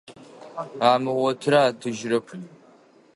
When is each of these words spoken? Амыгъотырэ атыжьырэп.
Амыгъотырэ 0.91 1.59
атыжьырэп. 1.67 2.27